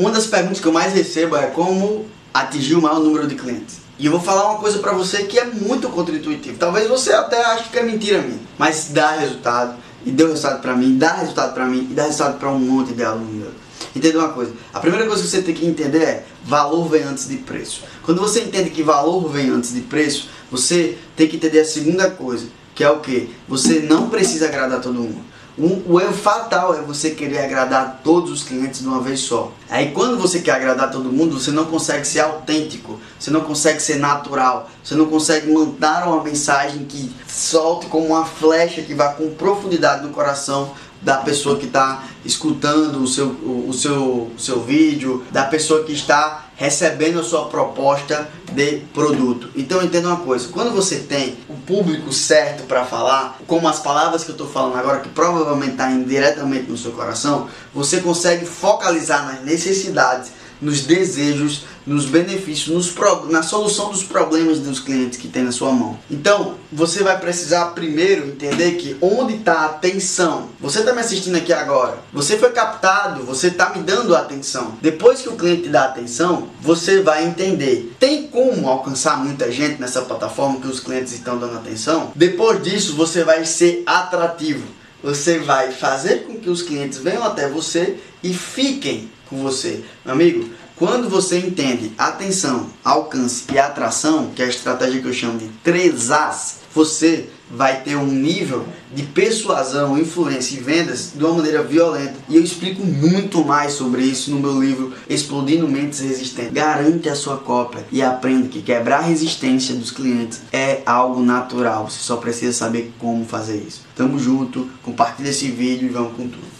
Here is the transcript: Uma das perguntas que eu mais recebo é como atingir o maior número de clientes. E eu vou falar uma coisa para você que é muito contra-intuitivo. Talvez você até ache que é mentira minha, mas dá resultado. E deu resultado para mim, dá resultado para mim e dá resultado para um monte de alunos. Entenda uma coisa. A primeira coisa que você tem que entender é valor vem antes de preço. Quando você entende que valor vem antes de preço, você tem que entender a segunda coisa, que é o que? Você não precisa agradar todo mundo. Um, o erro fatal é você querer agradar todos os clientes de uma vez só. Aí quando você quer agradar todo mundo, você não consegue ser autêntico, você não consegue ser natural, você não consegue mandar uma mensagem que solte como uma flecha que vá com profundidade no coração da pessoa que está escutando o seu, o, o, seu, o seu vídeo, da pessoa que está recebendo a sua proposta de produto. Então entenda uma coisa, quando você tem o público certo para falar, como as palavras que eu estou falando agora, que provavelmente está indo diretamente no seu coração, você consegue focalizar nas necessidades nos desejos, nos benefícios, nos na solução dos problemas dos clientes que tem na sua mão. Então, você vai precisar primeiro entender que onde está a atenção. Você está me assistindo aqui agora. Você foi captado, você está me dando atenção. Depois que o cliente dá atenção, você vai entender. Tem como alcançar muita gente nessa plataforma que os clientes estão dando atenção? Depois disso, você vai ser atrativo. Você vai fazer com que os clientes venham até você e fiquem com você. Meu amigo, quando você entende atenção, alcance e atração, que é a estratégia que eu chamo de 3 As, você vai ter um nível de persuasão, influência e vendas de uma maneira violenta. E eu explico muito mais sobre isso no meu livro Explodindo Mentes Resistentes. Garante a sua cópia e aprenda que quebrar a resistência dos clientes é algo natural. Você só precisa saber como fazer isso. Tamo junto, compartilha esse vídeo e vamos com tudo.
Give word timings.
Uma 0.00 0.10
das 0.10 0.26
perguntas 0.26 0.58
que 0.58 0.66
eu 0.66 0.72
mais 0.72 0.94
recebo 0.94 1.36
é 1.36 1.48
como 1.48 2.06
atingir 2.32 2.74
o 2.74 2.80
maior 2.80 3.00
número 3.00 3.26
de 3.26 3.34
clientes. 3.34 3.80
E 3.98 4.06
eu 4.06 4.12
vou 4.12 4.20
falar 4.22 4.48
uma 4.48 4.58
coisa 4.58 4.78
para 4.78 4.92
você 4.92 5.24
que 5.24 5.38
é 5.38 5.44
muito 5.44 5.90
contra-intuitivo. 5.90 6.56
Talvez 6.56 6.88
você 6.88 7.12
até 7.12 7.44
ache 7.44 7.68
que 7.68 7.78
é 7.78 7.82
mentira 7.82 8.22
minha, 8.22 8.40
mas 8.56 8.88
dá 8.94 9.10
resultado. 9.10 9.76
E 10.06 10.10
deu 10.10 10.28
resultado 10.28 10.62
para 10.62 10.74
mim, 10.74 10.96
dá 10.96 11.16
resultado 11.16 11.52
para 11.52 11.66
mim 11.66 11.86
e 11.90 11.92
dá 11.92 12.04
resultado 12.04 12.38
para 12.38 12.48
um 12.48 12.58
monte 12.58 12.94
de 12.94 13.04
alunos. 13.04 13.48
Entenda 13.94 14.20
uma 14.20 14.30
coisa. 14.30 14.54
A 14.72 14.80
primeira 14.80 15.06
coisa 15.06 15.22
que 15.22 15.28
você 15.28 15.42
tem 15.42 15.54
que 15.54 15.66
entender 15.66 16.02
é 16.02 16.24
valor 16.46 16.88
vem 16.88 17.02
antes 17.02 17.28
de 17.28 17.36
preço. 17.36 17.82
Quando 18.02 18.22
você 18.22 18.40
entende 18.40 18.70
que 18.70 18.82
valor 18.82 19.28
vem 19.28 19.50
antes 19.50 19.74
de 19.74 19.82
preço, 19.82 20.30
você 20.50 20.96
tem 21.14 21.28
que 21.28 21.36
entender 21.36 21.60
a 21.60 21.64
segunda 21.66 22.10
coisa, 22.10 22.46
que 22.74 22.82
é 22.82 22.88
o 22.88 23.00
que? 23.00 23.28
Você 23.46 23.80
não 23.80 24.08
precisa 24.08 24.46
agradar 24.46 24.80
todo 24.80 24.94
mundo. 24.94 25.20
Um, 25.60 25.82
o 25.92 26.00
erro 26.00 26.14
fatal 26.14 26.74
é 26.74 26.80
você 26.80 27.10
querer 27.10 27.40
agradar 27.40 28.00
todos 28.02 28.30
os 28.30 28.42
clientes 28.42 28.80
de 28.80 28.88
uma 28.88 29.02
vez 29.02 29.20
só. 29.20 29.52
Aí 29.68 29.90
quando 29.92 30.16
você 30.16 30.40
quer 30.40 30.52
agradar 30.52 30.90
todo 30.90 31.12
mundo, 31.12 31.38
você 31.38 31.50
não 31.50 31.66
consegue 31.66 32.06
ser 32.06 32.20
autêntico, 32.20 32.98
você 33.18 33.30
não 33.30 33.42
consegue 33.42 33.78
ser 33.78 33.96
natural, 33.96 34.70
você 34.82 34.94
não 34.94 35.04
consegue 35.04 35.52
mandar 35.52 36.08
uma 36.08 36.24
mensagem 36.24 36.86
que 36.86 37.14
solte 37.28 37.86
como 37.88 38.06
uma 38.06 38.24
flecha 38.24 38.80
que 38.80 38.94
vá 38.94 39.10
com 39.10 39.34
profundidade 39.34 40.02
no 40.02 40.14
coração 40.14 40.72
da 41.02 41.18
pessoa 41.18 41.58
que 41.58 41.66
está 41.66 42.04
escutando 42.24 43.02
o 43.02 43.06
seu, 43.06 43.26
o, 43.26 43.66
o, 43.68 43.72
seu, 43.74 44.30
o 44.34 44.38
seu 44.38 44.62
vídeo, 44.62 45.24
da 45.30 45.44
pessoa 45.44 45.84
que 45.84 45.92
está 45.92 46.46
recebendo 46.56 47.20
a 47.20 47.22
sua 47.22 47.46
proposta 47.46 48.28
de 48.52 48.78
produto. 48.92 49.48
Então 49.54 49.82
entenda 49.82 50.08
uma 50.08 50.18
coisa, 50.18 50.48
quando 50.48 50.72
você 50.72 50.96
tem 50.96 51.38
o 51.48 51.54
público 51.54 52.12
certo 52.12 52.64
para 52.64 52.84
falar, 52.84 53.38
como 53.46 53.68
as 53.68 53.78
palavras 53.78 54.24
que 54.24 54.30
eu 54.30 54.34
estou 54.34 54.48
falando 54.48 54.76
agora, 54.76 55.00
que 55.00 55.08
provavelmente 55.08 55.72
está 55.72 55.90
indo 55.90 56.08
diretamente 56.08 56.70
no 56.70 56.76
seu 56.76 56.92
coração, 56.92 57.48
você 57.74 58.00
consegue 58.00 58.44
focalizar 58.44 59.26
nas 59.26 59.44
necessidades 59.44 60.40
nos 60.60 60.82
desejos, 60.82 61.64
nos 61.86 62.04
benefícios, 62.04 62.68
nos 62.68 62.94
na 63.30 63.42
solução 63.42 63.90
dos 63.90 64.04
problemas 64.04 64.58
dos 64.60 64.78
clientes 64.78 65.18
que 65.18 65.28
tem 65.28 65.42
na 65.42 65.52
sua 65.52 65.72
mão. 65.72 65.98
Então, 66.10 66.56
você 66.70 67.02
vai 67.02 67.18
precisar 67.18 67.66
primeiro 67.66 68.28
entender 68.28 68.72
que 68.72 68.96
onde 69.00 69.36
está 69.36 69.60
a 69.60 69.66
atenção. 69.66 70.50
Você 70.60 70.80
está 70.80 70.92
me 70.92 71.00
assistindo 71.00 71.36
aqui 71.36 71.52
agora. 71.52 71.98
Você 72.12 72.36
foi 72.36 72.50
captado, 72.50 73.24
você 73.24 73.48
está 73.48 73.70
me 73.70 73.82
dando 73.82 74.14
atenção. 74.14 74.74
Depois 74.82 75.22
que 75.22 75.28
o 75.28 75.36
cliente 75.36 75.68
dá 75.68 75.84
atenção, 75.84 76.48
você 76.60 77.00
vai 77.00 77.26
entender. 77.26 77.94
Tem 77.98 78.19
como 78.30 78.68
alcançar 78.68 79.22
muita 79.22 79.50
gente 79.50 79.80
nessa 79.80 80.02
plataforma 80.02 80.60
que 80.60 80.66
os 80.66 80.80
clientes 80.80 81.12
estão 81.12 81.38
dando 81.38 81.56
atenção? 81.56 82.12
Depois 82.14 82.62
disso, 82.62 82.94
você 82.94 83.24
vai 83.24 83.44
ser 83.44 83.82
atrativo. 83.86 84.66
Você 85.02 85.38
vai 85.38 85.72
fazer 85.72 86.24
com 86.24 86.38
que 86.38 86.50
os 86.50 86.62
clientes 86.62 86.98
venham 86.98 87.24
até 87.24 87.48
você 87.48 87.98
e 88.22 88.34
fiquem 88.34 89.10
com 89.28 89.42
você. 89.42 89.82
Meu 90.04 90.14
amigo, 90.14 90.50
quando 90.76 91.08
você 91.08 91.38
entende 91.38 91.92
atenção, 91.98 92.68
alcance 92.84 93.44
e 93.52 93.58
atração, 93.58 94.30
que 94.34 94.42
é 94.42 94.46
a 94.46 94.48
estratégia 94.48 95.00
que 95.00 95.08
eu 95.08 95.12
chamo 95.12 95.38
de 95.38 95.48
3 95.62 96.10
As, 96.10 96.60
você 96.74 97.28
vai 97.50 97.80
ter 97.82 97.96
um 97.96 98.06
nível 98.06 98.64
de 98.94 99.02
persuasão, 99.02 99.98
influência 99.98 100.56
e 100.56 100.60
vendas 100.60 101.12
de 101.14 101.24
uma 101.24 101.34
maneira 101.34 101.62
violenta. 101.62 102.14
E 102.28 102.36
eu 102.36 102.42
explico 102.42 102.84
muito 102.84 103.44
mais 103.44 103.72
sobre 103.72 104.02
isso 104.02 104.30
no 104.30 104.40
meu 104.40 104.60
livro 104.60 104.92
Explodindo 105.08 105.68
Mentes 105.68 106.00
Resistentes. 106.00 106.52
Garante 106.52 107.08
a 107.08 107.14
sua 107.14 107.36
cópia 107.36 107.84
e 107.90 108.02
aprenda 108.02 108.48
que 108.48 108.62
quebrar 108.62 108.98
a 108.98 109.06
resistência 109.06 109.74
dos 109.74 109.90
clientes 109.90 110.42
é 110.52 110.82
algo 110.86 111.22
natural. 111.22 111.88
Você 111.88 112.00
só 112.00 112.16
precisa 112.16 112.52
saber 112.52 112.92
como 112.98 113.24
fazer 113.24 113.56
isso. 113.56 113.82
Tamo 113.96 114.18
junto, 114.18 114.68
compartilha 114.82 115.30
esse 115.30 115.48
vídeo 115.50 115.86
e 115.86 115.92
vamos 115.92 116.14
com 116.16 116.28
tudo. 116.28 116.50